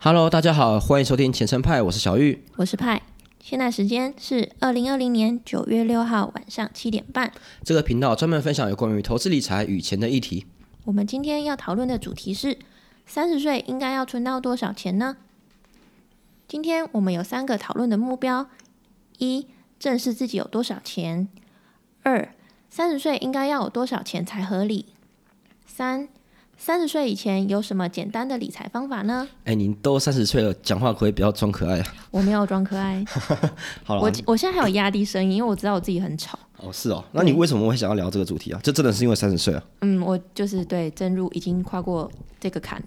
[0.00, 2.44] Hello，大家好，欢迎收听前程派，我是小玉。
[2.54, 3.02] 我是派，
[3.40, 7.32] 现在时间是二零二零年九月六号晚上七点半。
[7.64, 10.46] 这个频道专门分享有关于投资理财与钱的议题。
[10.84, 12.56] 我们今天要讨论的主题是：
[13.06, 15.16] 三十岁应该要存到多少钱呢？
[16.46, 18.48] 今天我们有三个讨论的目标：
[19.18, 19.48] 一、
[19.80, 21.26] 正视自己有多少钱；
[22.04, 22.32] 二、
[22.70, 24.84] 三十岁应该要有多少钱才合理；
[25.66, 26.08] 三、
[26.60, 29.26] 三十岁以前有什么简单的理财方法呢？
[29.44, 31.86] 哎，您都三十岁了，讲话可以不要装可爱啊？
[32.10, 33.02] 我没有装可爱，
[33.84, 36.36] 好了，我我现在还有压低声音，因为我知道我自己很吵。
[36.60, 38.60] 哦是哦，那你为什么会想要聊这个主题啊？
[38.62, 39.62] 这真的是因为三十岁啊？
[39.82, 42.10] 嗯，我就是对正入已经跨过
[42.40, 42.82] 这个坎，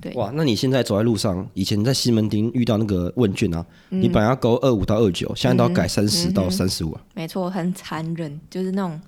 [0.00, 7.00] 对，哇，那你现在走在路上，以前在西门町遇到那个问卷啊，你本来要勾二五到二九，现在都要改三十到三十五啊。
[7.14, 8.98] 没错，很残忍，就是那种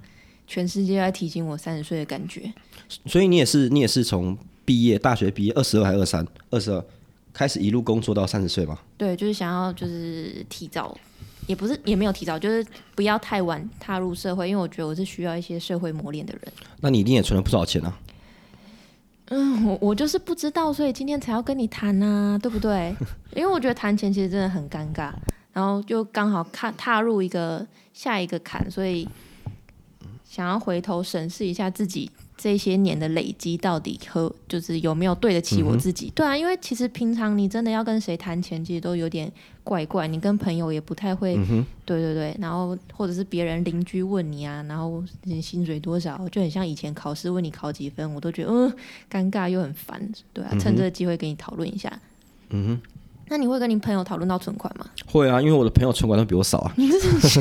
[0.51, 2.53] 全世界在提醒我三十岁的感觉。
[3.07, 6.85] 所以你也是，你也是从毕业大学毕业二十二还二三二十二
[7.33, 8.77] 开始一路工作到三十岁吗？
[8.99, 10.99] 对，就是想要就是提早，
[11.47, 12.67] 也不是也没有提早，就是
[12.97, 16.53] 不要太晚踏入社会，因为我觉得我是需要一些社会磨练的人。
[16.81, 17.97] 那你一定也存了不少钱啊？
[19.27, 22.93] 嗯，我我就是不知道，所以今天才要跟你谈啊，对不对？
[23.37, 25.13] 因为我觉得谈钱其实真的很尴尬，
[25.53, 29.09] 然后就刚好看踏入一个下一个坎，所以
[30.31, 36.09] 想要回头审视一下自己这些年的累积，到底和就是有没有对得起我自己？
[36.15, 39.31] 对啊，因为其实平常你真的要跟谁谈钱，其实都有点
[39.65, 41.35] 怪怪，你跟朋友也不太会，
[41.85, 48.73] 对对对，然后或者是别人邻居问你啊，然后你薪水多少，就很像以前考试问你考几分，我都觉得嗯
[49.11, 50.01] 尴尬又很烦，
[50.33, 51.93] 对啊，趁这个机会跟你讨论一下。
[52.51, 52.91] 嗯哼，
[53.31, 54.85] 那你会跟你朋友讨论到存款吗？
[55.07, 56.73] 会啊，因为我的朋友存款都比我少啊。
[56.77, 57.41] 你是嚣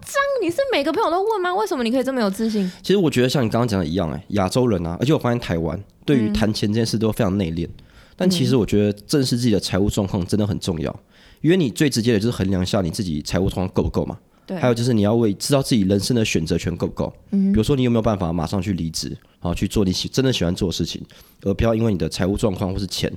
[0.00, 0.22] 张！
[0.40, 1.52] 你是每个朋友都问吗？
[1.56, 2.70] 为什么你可以这么有自信？
[2.80, 7.68] 其实我觉得像你刚刚讲的一样、哎，亚洲人啊，而且我发现台湾对于谈钱这件事都非常内敛。
[8.14, 10.94] 但其实我觉得正视自己的财务状况真的很重要，
[11.40, 14.16] 因为你最直接的就是衡量一下你自己财务状况够不够嘛。
[14.46, 17.12] 对，还有就是你要为知道自己人生的选择权够不够。
[17.32, 21.02] 嗯，比如说你有没有办法马上去离职，然后去做你喜真的喜欢做的事情，
[21.42, 23.12] 而不要因为你的财务状况或是钱，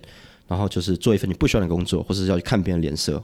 [0.48, 3.22] 然后就是做一份你不喜欢的工作，或是要去看别人脸色。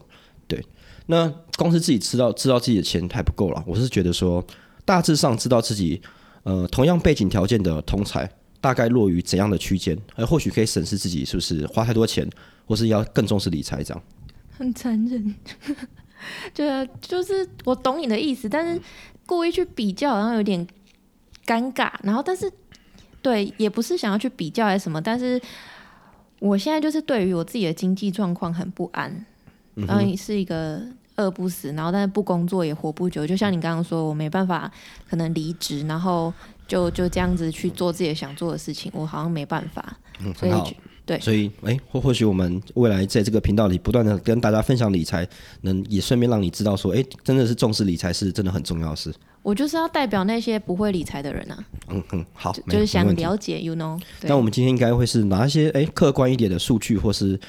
[0.47, 0.63] 对，
[1.05, 4.45] 那光是自己知道知道自己的钱还不够了，我是觉得说
[4.85, 6.01] 大致上知道自己
[6.43, 12.27] 呃同样背景条件的同才大概落于怎样的区间，而或许可以审视自己是不是花太多钱，
[12.65, 14.03] 或是要更重视理财这样。
[14.57, 15.35] 很残忍。
[16.53, 18.81] 对啊，就是我懂你的意思，但是
[19.25, 20.67] 故意去比较，好像有点
[21.45, 21.89] 尴尬。
[22.03, 22.51] 然后，但是
[23.21, 25.41] 对，也不是想要去比较还是什么，但是
[26.39, 29.25] 我现在就是对于我自己的经济状况很不安，
[29.75, 30.81] 然后是一个
[31.17, 33.27] 饿不死，然后但是不工作也活不久。
[33.27, 34.71] 就像你刚刚说，我没办法
[35.09, 36.33] 可能离职，然后
[36.67, 39.97] 就就这样子去做自己想做的事情，我好像没办法。
[40.21, 40.51] 嗯，所以。
[41.05, 45.27] 对所以，哎、或或许我们未来在这个频道里不断的跟大家分享理财，
[45.61, 49.11] 能也顺便让你知道说，哎、真的是重视理财是真的很重要的事。
[49.49, 53.99] 我就是要代表那些不会理财的人啊，嗯嗯，好，没就是想了解，you know。
[54.21, 57.39] 那我们今天应该会是拿一些哎、客观一点的数据，或是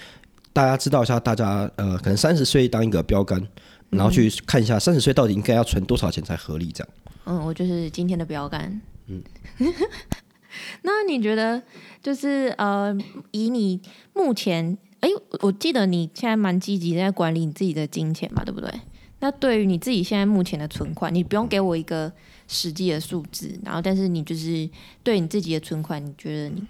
[0.55, 3.47] 大家知道一下，大家呃可能三十岁当一个标杆，
[3.91, 6.89] 然后去看一下三十岁到底应该要存多少钱才合理这样。
[7.27, 8.81] 嗯，我就是今天的标杆。
[9.09, 9.23] 嗯，
[10.81, 11.63] 那你觉得
[12.03, 12.97] 就是呃，
[13.33, 13.79] 以你
[14.15, 15.11] 目前，哎、
[15.43, 18.71] 我记得你现在蛮积极在管理你自己的金钱嘛，对不对？
[19.21, 22.11] 那对于你自己现在目前的存款，你不用给我一个
[22.49, 24.69] 实际的数字，然后但是你就是
[25.03, 26.63] 对你自己的存款，你觉得你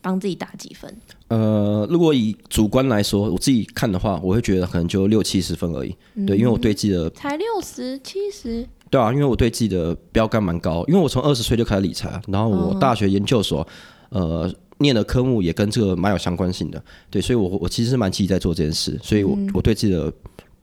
[0.00, 0.96] 帮自己打几分？
[1.28, 5.94] 呃，如果以主观来说，我自己看的话，我会觉得可能就六七十分而已。
[6.26, 13.66] 对，因为我对自己的才六十七十，对啊，因为我对自己的标杆蛮高，因为我从二十岁就开始理财啊，然后我大学研究所，
[14.10, 20.10] 呃，念的科目也跟这个蛮有相关性的，对，所以我我其实是蛮积极在做这件事，所以我、我对自己的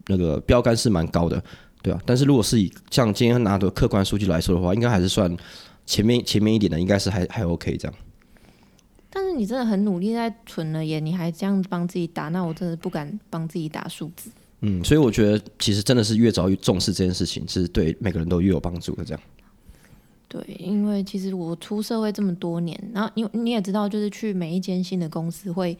[0.08, 1.42] 那个标杆是蛮高的，
[1.82, 5.36] 对啊，但是如果是以像今天拿的客观数据来说的话，应该还是算
[5.86, 7.98] 前面前面一点的，应该是还还 OK 这样。
[9.10, 14.30] 但是你真的很努力在存了耶，你还这样帮自己打，那我真的不敢帮自己打数字。
[14.62, 19.06] 嗯，所以我觉得其实真的是越早越重视这件事情，是对每个人都越有帮助的。
[19.06, 19.24] 这样，
[20.28, 25.78] 对，因为其实我出社会这么多年，然后你你也知道，就是去每一间新的公司会，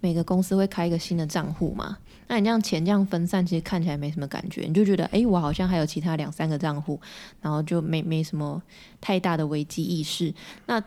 [0.00, 1.96] 每个公司会开一个新的账户嘛。
[2.28, 7.00] 那你这样钱这样分散，其实看起来没什么感觉，你就觉得，哎，我好像还有其他两三个账户，
[7.40, 8.62] 然后就没没什么
[9.00, 10.32] 太大的危机意识。
[10.66, 10.82] 那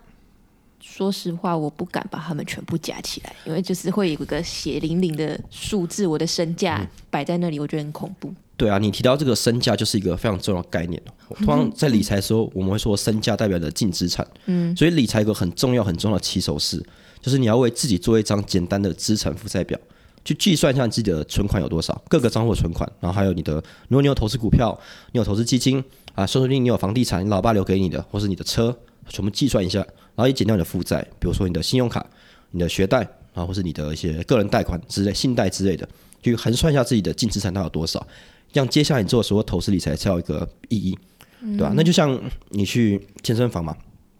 [0.79, 8.33] 说实话，我不敢把它们全部加起来，因为就是会有一个血淋淋的数字，我的身价摆在那里，我觉得很恐怖。
[8.57, 11.01] 对啊，你提到这个身价就是一个非常重要的概念。
[11.37, 14.25] 通常在理财的时候，我们会说身价代表的净资产。
[14.45, 16.83] 嗯，所以理财有个很重要很重要的起手式，
[17.19, 19.79] 就是你要为自己做一张简单的资产负债表，
[20.23, 23.55] 去计算一下自己的存款有多少，各个账户存款，然后还有你的，
[23.87, 24.77] 如果你有投资股票，
[25.11, 25.83] 你有投资基金
[26.13, 28.77] 啊，说不定你有房地产，你老爸留给你的，或是你的车，
[29.09, 32.05] 全部计算一下，然后也减掉你的负债，比如说你的信用卡、
[32.51, 35.87] 你的学贷啊，或是你的一些个人贷款之类、信贷之类的，
[36.21, 38.05] 去衡算一下自己的净资产到底有多少。
[38.53, 40.97] 让接下来你做所有投资理财才有一个意义，
[41.39, 41.71] 对吧？
[41.73, 42.19] 那就像
[42.49, 43.73] 你去健身房嘛，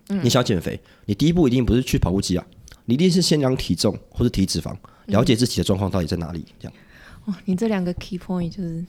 [0.08, 2.48] 你想减肥，你第一步一定不是去跑步机啊，
[2.86, 4.74] 你一定是先量体重或者体脂肪，
[5.12, 6.44] 了解自己的状况到底在哪里。
[6.60, 6.74] 这样，
[7.26, 8.84] 哇，你这两个 key point 就是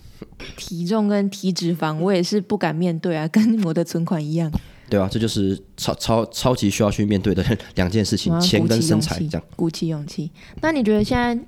[0.56, 4.50] 体重跟体脂肪，我也是不敢面对啊， 跟我的存款一样。
[4.88, 7.44] 对啊，这就是超超超级需要去面对的
[7.76, 9.18] 两件事情：钱跟身材。
[9.18, 10.30] 这样，鼓起勇气。
[10.60, 11.38] 那你觉得现在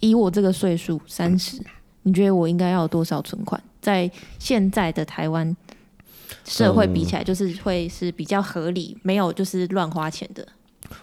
[0.00, 1.60] 以我这个岁数三十？
[2.02, 3.62] 你觉得我应该要有多少存款？
[3.80, 5.56] 在现在的台湾
[6.44, 10.46] 社会比起来，就是会是比较合理，没有就是乱花钱的。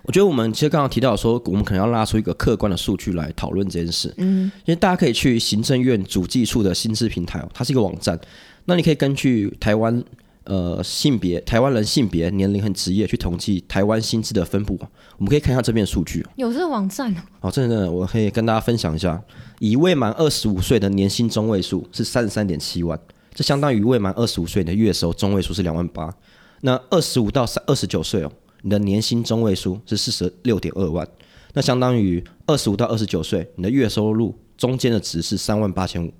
[0.03, 4.13] 我觉得我们其实刚刚提到说，我们可能要拉出一个客观的数据来讨论这件事。
[4.17, 8.19] 嗯，因为大家可以去行政院主计处的薪资平台哦，它是一个网站，
[8.65, 10.03] 那你可以根据台湾。
[10.49, 14.79] 呃，性别台湾人性别、年龄和职业去统计台湾薪资的分布，
[15.17, 16.25] 我们可以看一下这边数据。
[16.37, 17.21] 有这个网站哦。
[17.41, 19.21] 哦，真的真的，我可以跟大家分享一下，
[19.59, 22.97] 以未满二十五岁的年薪中位数是三十三点七万，
[23.33, 26.15] 这相当于未满二十五岁的月收中位数是两万八。
[26.61, 28.31] 那二十五到三二十九岁哦，
[28.61, 31.07] 你的年薪中位数是四十六点二万，
[31.53, 36.11] 那相当于二十五到二十九岁你的月收入中间的值是三万八千五。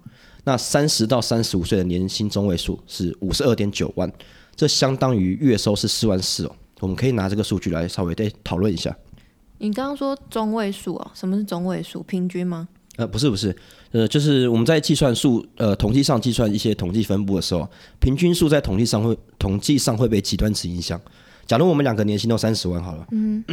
[0.44, 4.12] 那三十到三十五岁的年薪中位数是五十二点九万，
[4.56, 6.56] 这相当于月收是四万四哦。
[6.80, 8.96] 我们可以拿这个数据来稍微再讨论一下。
[9.58, 12.02] 你刚刚说中位数哦，什么是中位数？
[12.04, 12.70] 平均吗？
[12.96, 13.56] 呃，不是不是，
[13.92, 17.70] 呃，就是我们在计算数呃统计上计算一些统计分布的时候，
[18.00, 21.00] 平均数在统计上会统计上会被极端值影响。
[21.48, 23.44] 假如我们两个年薪都三十万好了，嗯，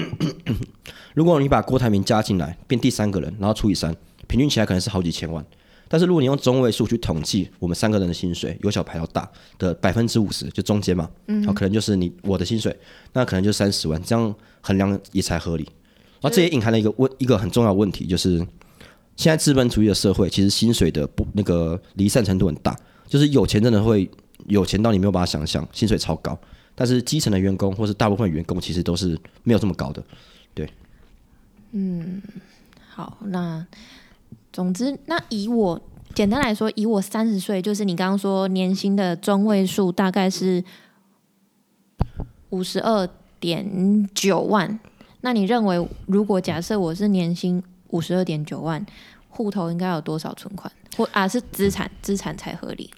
[1.15, 3.95] 如果你把郭台铭加进来变第三个人，然后除以三，
[4.27, 5.45] 平均起来可能是好几千万。
[5.87, 12.77] 但是如果你用中位数去统计我们三个人的薪水，由小排到大的百分之五十，就中间嘛，嗯，好，可能就是你我的薪水，
[13.13, 15.63] 那可能就三十万，这样衡量也才合理。
[16.21, 18.39] 然后这也隐含了一个问一个很重要的问题，就是
[19.15, 22.77] 现在资本主义的社会，其实薪水的不那个离散程度很大，
[23.07, 24.11] 就是有钱真的会
[24.47, 26.37] 有钱到你没有办法想象，薪水超高，
[26.75, 30.03] 但是基层的员工或是大部分员工其实都是没有这么高的，
[30.55, 30.69] 对。
[31.73, 32.23] 嗯，
[32.89, 33.67] 好，那。
[34.53, 35.81] 总之，那以我
[36.15, 40.63] 简单来说，以我三十岁，就是你刚刚说年薪的中位数大概是
[42.51, 43.05] 五十二
[43.41, 44.79] 点九万。
[45.23, 48.87] 那你认为，如果假设我是年薪五十二点九万，
[49.29, 50.73] 户头应该有多少存款？
[50.97, 52.89] 或啊是资产，资产才合理？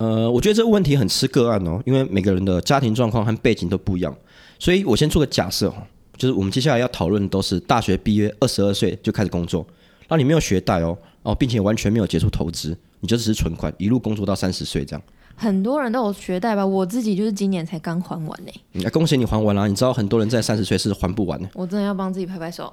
[0.00, 4.16] 呃，我觉得这个问题很吃个案哦，因为每个人的家庭状况和背景都不一样。
[4.58, 5.74] 所以我先做个假设哦，
[6.16, 9.64] 就是我们接下来要讨论都是大学毕业二十二岁就开始工作。
[10.08, 15.02] 那你没有学贷哦，哦，并且完全没有接触投资，你就只是存款，一路工作到三十岁这样。
[15.36, 16.64] 很多人都有学贷吧？
[16.64, 18.90] 我自己就是今年才刚还完呢。
[18.90, 19.68] 恭喜你还完了！
[19.68, 21.48] 你知道很多人在三十岁是还不完的。
[21.54, 22.72] 我真的要帮自己拍拍手。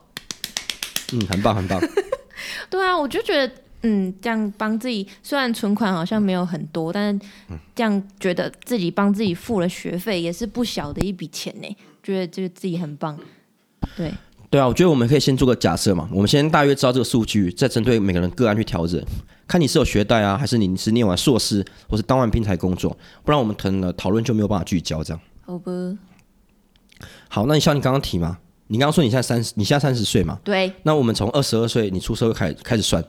[1.12, 1.78] 嗯，很棒，很棒。
[2.70, 3.54] 对啊，我就觉得，
[3.84, 7.20] 嗯，这样帮自己，虽然存款好像没有很多，但是
[7.76, 11.78] 这样觉得自己帮自己付了学费，也是不小的一笔钱呢。
[12.02, 13.18] 觉得就是自己很棒。
[13.96, 14.12] 对。
[14.50, 19.04] 对啊，我觉得我们可以先做个假设嘛，我们先大约知道这个数据，再针对每个人个案去调整，
[19.46, 25.20] 看你是有学贷啊，还是你是念完硕士或是当完兵才工作，不然我们可能讨论就没有办法聚焦这样。
[25.46, 25.72] 好吧。
[27.28, 30.40] 好，那你像你刚刚提嘛，你刚刚说你现在三十，你现在三十岁嘛？
[30.46, 30.72] 对。
[30.84, 33.04] 那我们从二十二岁你出社会开始开始算，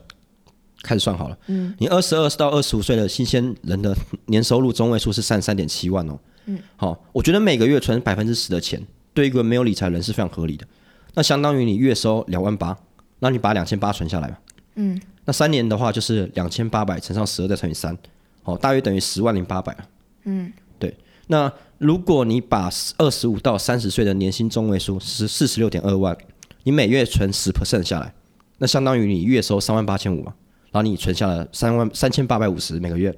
[0.83, 1.39] 开始算好了。
[1.47, 1.75] 嗯。
[1.79, 6.19] 你二十二到二十五岁的新鲜人的年收入中位数是三十三点七万哦。
[6.47, 6.59] 嗯。
[6.77, 10.67] 好，我觉得每个月存百分之十的钱，对一个没有理财人是非常合理的。
[11.15, 12.77] 那相当于你月收两万八，
[13.19, 14.39] 那你把两千八存下来吧。
[14.77, 17.97] 嗯，那三年的话就是两千八百乘上十二再乘以三，
[18.45, 19.77] 哦，大约等于十万零八百
[20.25, 20.97] 嗯，对。
[21.27, 26.17] 那如果你把二十五到三十岁的年薪中位数是四十六点二万，
[26.63, 28.15] 你每月存十 percent 下来，
[28.59, 30.35] 那相当于你月收三万八千五嘛，
[30.71, 33.15] 然后你存下了三万三千八百五十每个月，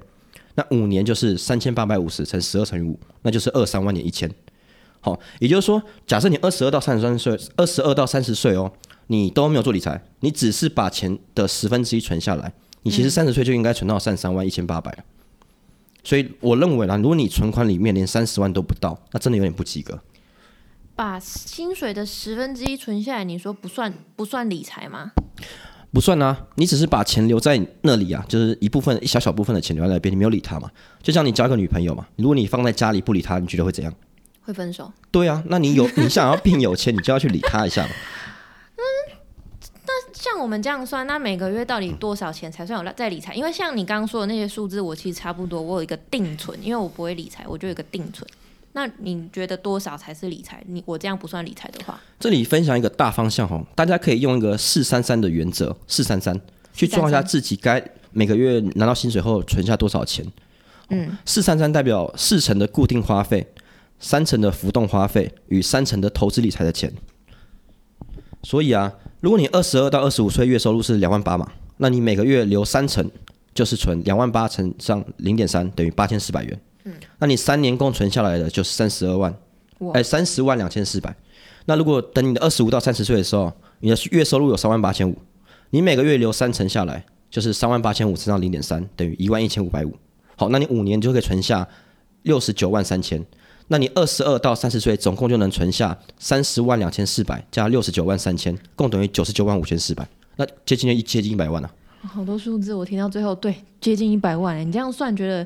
[0.55, 4.29] 那五年就是三千八百五十乘十二乘以五，那就是二三万点一千。
[4.99, 8.71] 好，也就是说，假设你二十二到三十三岁，二十二到三十岁哦，
[9.07, 12.53] 你都没有做理财，你只是把钱的十分之一存下来，
[12.83, 15.03] 你其实三十岁就应该存到三十三万一千八百了。
[16.03, 19.99] 所以我认为啦，如果你存款里面连三十万都不到，那真的有点不及格。
[20.95, 25.13] 把薪水的十分之一存下来，你说不算不算理财吗？
[25.93, 30.69] 不算啊，你只是把钱留在那里啊，就是一部分一小小部分的钱留在那边，你没有理他嘛。
[31.01, 33.93] 就像你交一个女朋友嘛，如果你放在家里不理他，你觉得会怎样？
[34.43, 34.91] 会分手。
[35.11, 37.89] 对啊，那你有你想要变有钱，你就要去理他一下嘛。
[40.13, 43.33] 像我们这样算，那每个月到底多少钱才算有在理财？
[43.33, 48.25] 因为像你刚刚说的那些数字，我其实差不多，我有一个定存，因为我不会理财，我就有一个定存。
[48.73, 50.63] 那你觉得多少才是理财？
[50.67, 56.39] 你我这样不算理财的话，这里分享一个大方向哦，大家可以用一个四三三的原则，四三三
[56.73, 60.25] 去算一下自己该每个月拿到薪水后存下多少钱。
[60.89, 63.45] 嗯，四三三代表四成的固定花费，
[63.99, 66.93] 三成的浮动花费与三成的投资理财的钱。
[68.43, 73.09] 所以啊，如果你二十二到二十五岁月收入是两万八嘛，那你每个月留三成，
[73.53, 76.59] 就是存两万八乘上零点三，等于八千四百元。
[76.83, 79.33] 嗯，那你三年共存下来的就是三十二万，
[79.93, 81.15] 哎，三十万两千四百。
[81.65, 85.15] 那如果等你的二十五到三十岁的时候，你的月收入有三万八千五，
[85.69, 89.95] 你每个月留三成下来，就是三万八千五乘上零点三，等于一万一千五百五。
[90.35, 91.67] 好，那你五年就可以存下
[92.23, 93.23] 六十九万三千。
[93.67, 100.05] 那你二十二到三十岁，总共就能存下三十万两千四百加六十九万三千，共等于九十九万五千四百。
[100.35, 101.71] 那接近一接近一百万了。
[102.01, 104.67] 好多数字，我听到最后，对，接近一百万。
[104.67, 105.45] 你这样算，觉得？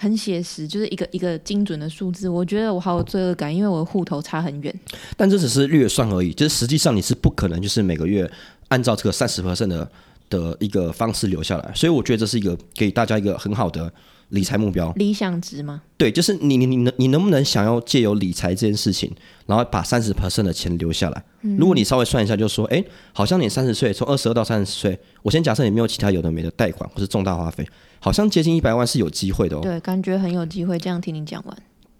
[0.00, 2.26] 很写实，就是一个一个精准的数字。
[2.26, 4.74] 我觉得我好有罪恶感，因为我的户头差很远。
[5.14, 8.28] 但这只是略算而已，就是实际上你是不可能就是每个月
[8.68, 9.90] 按照这个三十 percent 的
[10.30, 11.70] 的一个方式留下来。
[11.74, 13.92] 所以我觉得这是一个给大家一个很好的
[14.30, 14.92] 理财目标。
[14.96, 15.82] 理想值吗？
[15.96, 19.12] 对，就是你你你能你能不能想要借由理财这件事情，
[19.46, 21.24] 然后把三十 percent 的钱留下来？
[21.58, 22.82] 如果你稍微算一下，就说，哎，
[23.12, 27.66] 好像你三十岁，从二十二到三十岁，我先假设你没有其他有的没的贷款或是重大花费。
[28.02, 29.60] 好像接近一百万是有机会的哦。
[29.60, 30.78] 对，感觉很有机会。
[30.78, 31.56] 这样听你讲完，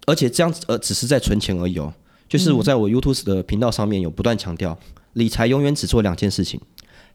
[0.07, 1.93] 而且这样子呃，只是在存钱而已哦。
[2.27, 4.75] 就是我在我 YouTube 的频道上面有不断强调，
[5.13, 6.59] 理财永远只做两件事情：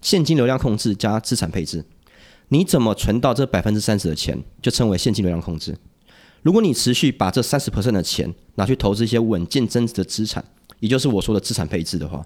[0.01, 1.85] 现金流量控制加资产配置。
[2.49, 5.77] 你怎么存到这百分之三十的钱，就称为现金流量控制。
[6.43, 10.45] 如果你持续把这三十 percent 的钱拿去投资一些稳健增值的资产，
[10.81, 12.25] 也就是我说的资产配置的话，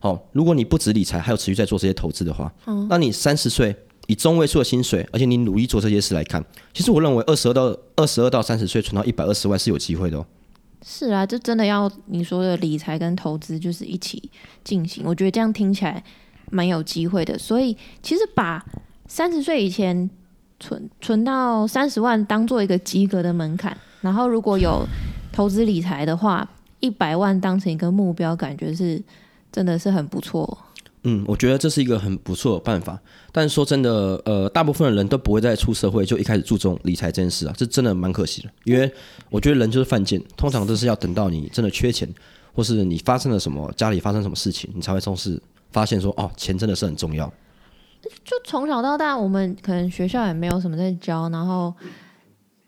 [0.00, 3.74] 好，如果你不止理财，还有持续在做这些投资的话，嗯，那你三十岁。
[4.06, 6.44] 以中位数的薪水，而且你努力做这些事来看，
[6.74, 10.26] 其实我认为二十二到二十二到三十岁存到一百二十万是有机会的哦。
[10.84, 14.30] 是啊，这真的要你说的理财跟投资就是一起
[14.62, 16.04] 进行，我觉得这样听起来
[16.50, 17.38] 蛮有机会的。
[17.38, 18.62] 所以其实把
[19.06, 20.08] 三十岁以前
[20.58, 24.84] 存存到三十万当做一个及格的门槛，然后如果有
[25.32, 26.48] 投资理财的话，
[26.80, 29.02] 一百万当成一个目标，感觉是
[29.52, 30.58] 真的是很不错。
[31.06, 32.98] 嗯，我觉得这是一个很不错的办法。
[33.30, 38.48] 但是说真的，呃，大部分的人都不会在出社会就一开始注重理财这件事啊，这真的蛮可惜的。
[38.64, 38.90] 因为
[39.28, 42.08] 我觉得人就是犯贱，通常都是要等到你真的缺钱，
[42.54, 45.38] 或是你发生了什么，家里发生什么事情，你才会重视，
[45.72, 47.30] 发现说哦，钱真的是很重要。
[48.24, 51.74] 就从小到大，我们可能学校也没有什么在教，然后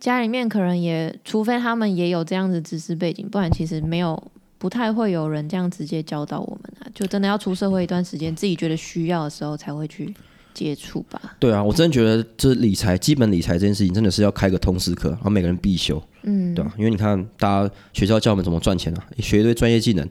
[0.00, 4.22] 家里面可能也，除非他们也有这样子知识背景，不然其实没有。
[4.58, 10.12] 不太会有人这样直接教导我们啊，就真的要出社会一段时间，自己觉得需要的时候才会去
[10.54, 11.20] 接触吧。
[11.38, 16.02] 对啊，我真的觉得这理财、基本理财这件事情，真的是要开个通识课，然后每个人必修。
[16.22, 16.72] 嗯，对吧？
[16.78, 20.02] 因为你看，大家学校教我们怎么赚钱啊，学一堆专业技能，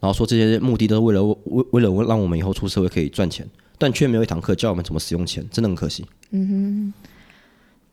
[0.00, 3.46] 然后说这些目的都是为了为为了让我们以后出社会可以赚钱，
[3.82, 6.06] 但却没有一堂课教我们怎么使用钱，真的很可惜。
[6.30, 7.10] 嗯哼，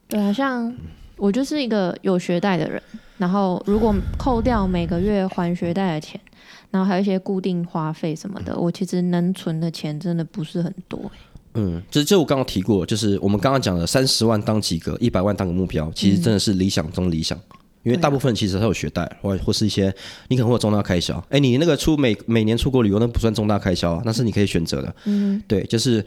[0.08, 0.72] 对啊，像
[1.18, 2.80] 我就是一个有学贷的人。
[3.18, 6.22] 然后，如果扣掉每个月还学贷的钱，
[6.70, 11.12] 然后还有一些固定花费什么的，我其实能存的钱真的不是很多。
[11.56, 17.36] 嗯，就就我刚刚提过，就是我们刚刚讲的三十万当及格，一百万当个目标，其实真的是理想中理想。
[17.84, 19.94] 因为大部分其实他有学贷，或或是一些
[20.28, 21.24] 你可能会有重大开销。
[21.30, 24.96] 哎，你那个出每每年出国旅游，那不算重大开销啊，那是你可以选择的。
[25.06, 26.06] 嗯，对，就是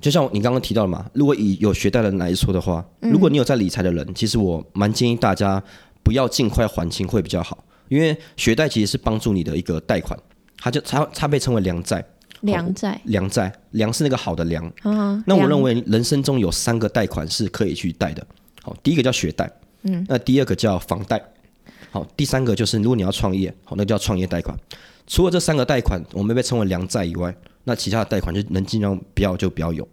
[0.00, 5.62] 就像你刚刚提到的嘛，如果以有学贷的人来说的话，如果你有在理财的人，其实我蛮建议大家。
[6.00, 10.18] 不要尽快还清会比较好，因为学贷其实是帮助你的一个贷款，
[10.56, 12.02] 它就它它被称为良债。
[12.40, 14.66] 良债，良债，良是那个好的良。
[14.84, 18.26] 啊那我认为人生中有三个贷款是可以去贷的。
[18.62, 19.50] 好，第一个叫学贷，
[19.82, 21.22] 嗯，那第二个叫房贷，
[21.90, 24.58] 好，第三个就是如果你要创业，好，那叫创业贷款。
[25.06, 29.86] 除了这三个贷款我们被称为良债以外，那其他的贷款就能尽量不要就不要有。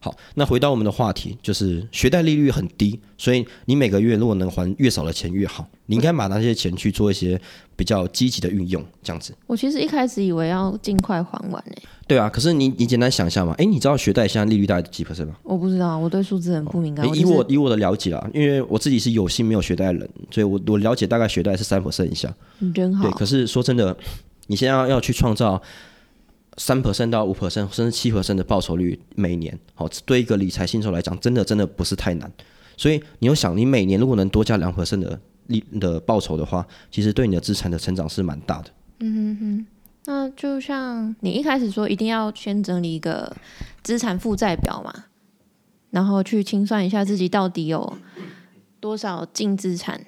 [0.00, 5.66] 好，那回到我们的话题，就是学贷利率很低，所以你每个月如果能还越少的钱越好。
[5.86, 7.40] 你应该把那些钱去做一些
[7.74, 9.34] 比较积极的运用，这样子。
[9.46, 11.82] 我其实一开始以为要尽快还完诶。
[12.08, 15.36] 对啊，可是你你简单想一下嘛，哎，你知道学贷现在利率大概几 percent 吗？
[15.44, 17.06] 我不知道，我对数字很不敏感。
[17.14, 22.34] 以我以我的了解啊，因为我自己是有心没有学贷的人，所以我我了解大概学贷是三 percent 以下。
[22.58, 23.04] 你真好。
[23.04, 23.96] 对，可是说真的，
[24.48, 25.62] 你现在要要去创造。
[26.60, 32.28] 三 percent 到五 percent 甚至七 percent 的报酬率每年，好，对一个理财新手来讲，真的真的不是太难。
[32.76, 38.70] 所以你要想，你每年如果能多加两 percent 的利的报酬的话，其实对你的资产的成长是蛮大的。
[38.98, 39.66] 嗯哼哼，
[40.10, 43.30] 那就像你一开始说，一定要先整理一个
[43.82, 45.04] 资产负债表嘛，
[45.90, 47.98] 然后去清算一下自己到底有
[48.80, 50.00] 多少净资产，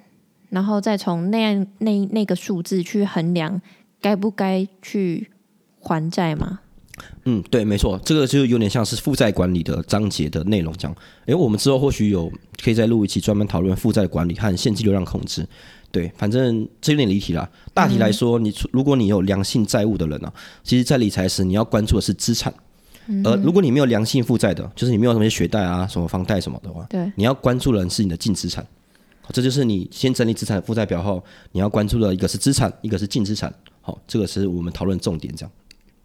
[0.49, 3.61] 然后再从那样那那个数字去衡量
[4.01, 5.31] 该不该去
[5.79, 6.61] 还债吗？
[7.27, 10.97] 嗯，对，没错，这个就有点像是负债管理的章节的内容，这样。
[11.27, 15.47] 诶，我们之后或许有可以再录一期专门讨论负债管理和现金流量控制。
[15.93, 17.49] 对，反正这有点离题了。
[17.75, 20.33] 大体来说，你如果你有良性债务的人呢，
[20.63, 22.53] 其实在理财时你要关注的是资产。
[23.25, 28.65] 而如果你没有良性负债的，就是你没有什么学贷啊、什么房贷什么的话，对，你要关注的是你的净资产。
[29.33, 33.53] 这就是你先整理资产负债表后，你要关注的一个是资产，一个是净资产。
[33.81, 35.53] 好，这个是我们讨论重点，这样。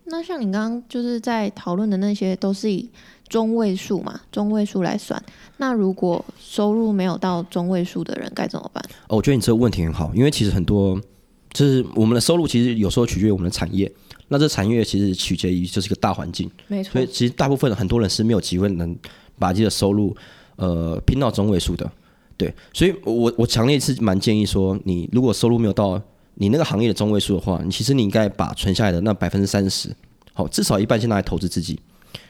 [0.05, 2.87] 那像你刚刚就是在讨论的那些，都是以
[3.27, 5.21] 中位数嘛，中位数来算。
[5.57, 8.83] 那如果收入没有到中位数的人该怎么办？
[9.07, 11.01] 哦，我觉得你这个问题很好，因为其实很多
[11.51, 13.91] 就是我们的收入其实有时候取决于我们的产业，
[14.27, 16.49] 那这产业其实取决于就是一个大环境。
[16.67, 16.91] 没错。
[16.93, 18.95] 所以其实大部分很多人是没有机会能
[19.39, 20.15] 把自己的收入
[20.57, 21.91] 呃拼到中位数的。
[22.37, 25.99] 对，所以我我强烈是蛮建议说，你如果收入没有到。
[26.35, 29.89] 你那个行业的中位数的话，你其实你应该把存下来的那百分之三十，
[30.33, 31.79] 好，至少一半先拿来投资自己，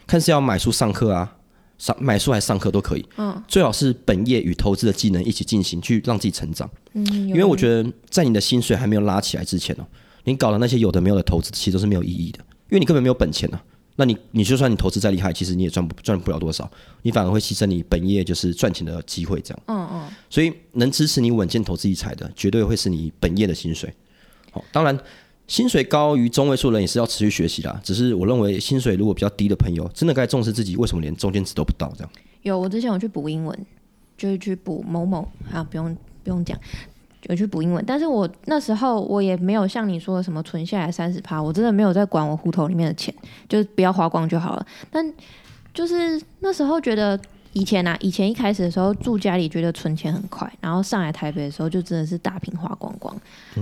[0.06, 1.36] 看是要买书上课啊，
[1.78, 9.86] 上买书还是上课都可以，嗯，最好是本业与投资的技能一起进行，去让自己成长，嗯，因为我觉得在你的薪水还没有拉起来之前哦，
[10.24, 13.62] 你搞的那些有的没有的投资，其实都是没有意义的，因为你根本没有本钱啊。
[13.96, 16.70] 那你你就算你投资再厉害，其实你也赚不赚不了多少，
[17.02, 19.64] 你反而会牺牲你本业就是赚钱的机会这样。
[19.68, 20.10] 嗯嗯。
[20.30, 23.94] 所以能支持你稳健投资理财的，绝对会是你本业的薪水。
[24.52, 24.98] 好，当然
[25.48, 27.80] 薪水高于中位数人也是要持续学习的。
[27.84, 32.12] 只是我认为薪水如果比较低的朋友，真的该重视自己为什么连中间值都不到这样。
[32.42, 33.66] 有，我之前有去补英文，
[34.18, 36.60] 就是去补某某啊，不用不用讲。
[37.28, 43.14] 有去补英文，但是我那时候我也没有像你说的什么存下来三十趴，我真的没有在管我户头里面的钱，
[43.50, 44.66] 就是不要花光就好了。
[44.92, 45.14] 但
[45.74, 47.20] 就是那时候觉得
[47.54, 53.16] 以前啊，以前一开始的时候住家里觉得存钱很快，然后上来台北的时候就真的是大瓶花光光，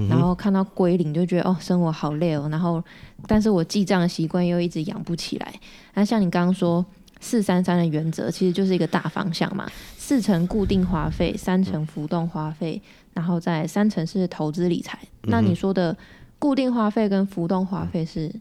[0.09, 2.83] 然后看到归零就觉得哦生活好累哦，然后
[3.27, 5.53] 但是我记账的习惯又一直养不起来。
[5.93, 6.85] 那像你刚刚说
[7.21, 12.81] 四三三的原则，其实就是一个大方向嘛，四成固定花费，三成浮动花费。
[13.13, 15.95] 然后在三层是投资理财，那你说的
[16.39, 18.31] 固定花费跟浮动花费是？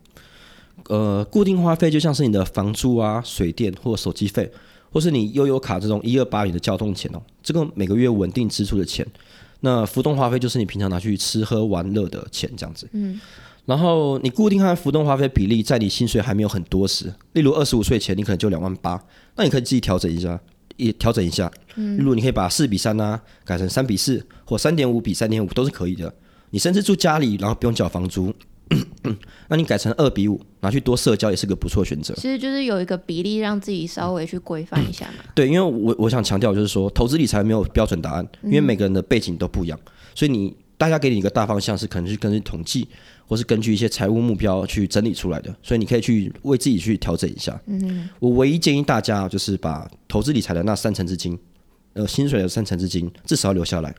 [0.88, 4.50] 呃，固定花费就像是你的房租啊、水电或手机费，
[4.90, 9.06] 或是你悠游卡这种一二八元的交通钱哦，这个每个月稳定支出的钱。
[9.61, 12.88] 那浮动花费就是你平常拿去吃喝玩乐的钱，这样子。
[12.92, 13.20] 嗯。
[13.64, 19.00] 然后你固定和浮动花费比例，在你薪水还没有很多时，例如二十五岁前你可能就两万八，
[19.37, 20.40] 那你可以自己调整一下。
[20.76, 26.12] 也调整一下，嗯，如你可以把四比三啊改成三比四，或三点五比三点五都是可以的。
[26.50, 28.32] 你甚至住家里，然后不用缴房租，
[29.48, 32.14] 那你改成二比五，拿去多社交也是个不错选择。
[32.14, 35.24] 其实就是有一个比例，让自己稍微去规范一下嘛。
[35.35, 39.80] 对，因为我我想强调就是说，投资理财没有标准答案，因为每个人的背景都不一样，
[40.14, 42.88] 所以你大家给你一个大方向是可能是根据统计。
[43.25, 47.59] 或是根据一些财务目标去整理出来的，所以你可以去为自己去调整一下。
[47.66, 51.38] 嗯，我唯一建议大家就是把投资理财的那三成资金，
[51.95, 53.95] 呃，薪水的三成资金至少要留下来。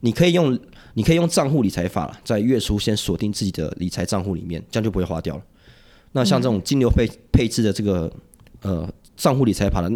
[0.00, 0.58] 你可以用，
[0.94, 5.42] 你可以用账户理财法，在月初先锁定自己的理财账户里面，这样就不会花掉了。
[6.10, 8.12] 那像这种金流配配置的这个
[8.62, 9.92] 呃账户理财法的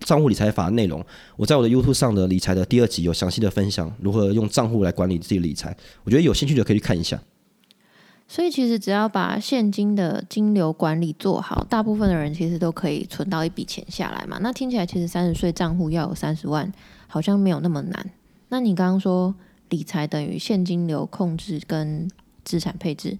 [0.00, 1.04] 账户理财法的内容，
[1.36, 5.76] 我在我的 YouTube 上的理财的第二集有详细的分享，如何用账户来管理自己理财。
[6.04, 7.20] 我觉得有兴趣的可以去看一下。
[8.26, 14.38] 所以其实只要把现金的金流管理做好，大部分的人其实都可以存到一笔钱下来嘛。
[14.40, 16.72] 那听起来其实三十岁账户要有三十万，
[17.08, 18.10] 好像没有那么难。
[18.48, 19.34] 那你刚刚说
[19.70, 22.08] 理财等于现金流控制跟
[22.44, 23.18] 资产配置，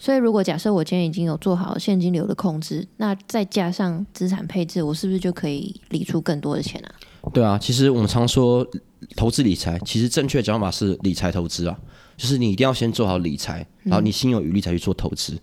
[0.00, 6.88] 所以如果假设我今天已经有做好现金流的控制，那再加上资产配置，我是不是就可以理出更多的钱啊？
[7.34, 8.66] 对啊，其实我们常说
[9.14, 11.78] 投资理财，其实正确讲法是理财投资啊。
[12.16, 15.38] 就是你一定要先做好理财，然后你心有余力才去做投资。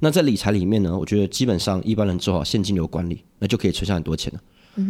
[0.00, 4.40] 那在理财里面呢，我觉得基本上一般人做好现金流管理，那就可以存下很多钱了。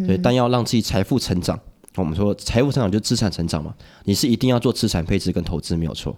[0.07, 1.59] 对，但要让自己财富成长，
[1.97, 6.17] 我们说财富成长就是资产成长嘛，你是一定要做资产配置跟投资没有错。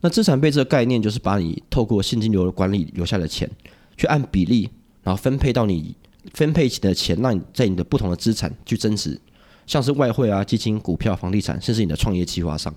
[0.00, 3.50] 那资产配置的概念就是把你透过现金流的管理留下的钱，
[3.96, 4.68] 去按比例，
[5.02, 5.96] 然后分配到你
[6.34, 9.20] 分配起的钱，让你在你的不同的资产去增值，
[9.66, 12.72] 像是外汇啊、基金、股票、房地产，甚至你的创业计划上。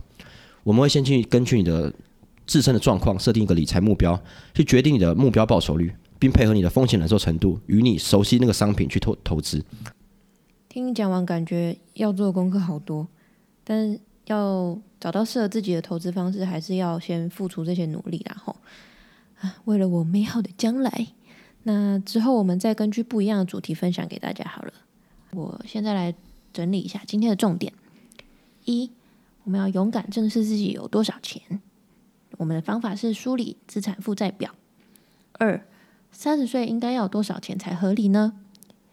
[0.64, 1.94] 我们会先去根据你的
[2.46, 4.20] 自身的状况设定一个理财目标，
[4.54, 9.64] 去决定你的目标报酬率，并配合你的风险忍受程度，与你熟悉那个商品去投投资。
[10.68, 13.08] 听你讲完，感觉要做的功课好多，
[13.64, 18.38] 但要找到适合自己的投资方式，还是要先付出这些努力啦。
[18.44, 18.56] 吼，
[19.40, 21.08] 啊，为了我美好的将来，
[21.64, 24.74] 那之后我们再根据不一样的主题分享给大家好了。
[25.32, 26.14] 我现在来
[26.54, 27.74] 整理一下今天的重点：
[28.66, 28.92] 一，
[29.44, 31.60] 我们要勇敢正视自己有多少钱。
[32.38, 34.54] 我们的方法是梳理资产负债表。
[35.34, 35.66] 二，
[36.12, 38.34] 三十岁应该要有多少钱才合理呢？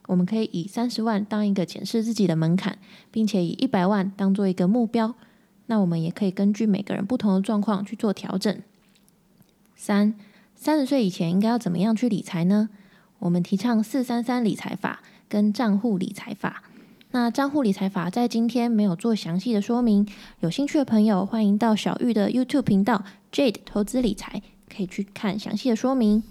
[0.06, 2.78] 我们可以以三十万当一个检视自己的门槛，
[3.10, 5.14] 并且以一百万当做一个目标。
[5.66, 8.62] 那我们也可以根据每个人不同的状况去做调整。
[9.74, 10.14] 三，
[10.54, 12.68] 三十岁以前应该要怎么样去理财呢？
[13.18, 16.62] 我们提倡四三三理财法跟账户理财法。
[17.12, 20.06] 那账户理财法在今天没有做详细的说明，
[20.40, 26.22] 有兴趣的朋友欢迎到小玉的 YouTube 频道 Jade 投资理财，可以去看详细的说明。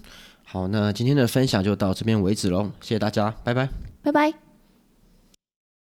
[0.44, 3.68] 好，那今天的分享就到这边为止喽，谢谢大家，拜拜，
[4.02, 4.45] 拜拜。